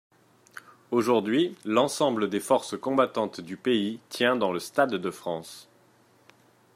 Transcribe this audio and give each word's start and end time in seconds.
Aujourd’hui, 0.89 1.55
l’ensemble 1.63 2.27
des 2.27 2.39
forces 2.39 2.75
combattantes 2.75 3.39
du 3.39 3.55
pays 3.55 3.99
tient 4.09 4.35
dans 4.35 4.51
le 4.51 4.57
stade 4.59 4.95
de 4.95 5.11
France. 5.11 5.67